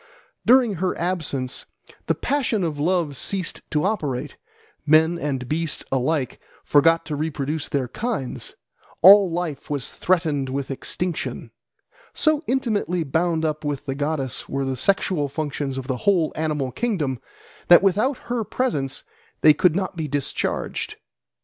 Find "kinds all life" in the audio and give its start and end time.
7.87-9.69